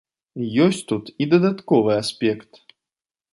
[0.65, 2.51] Ёсць тут і дадатковы аспект.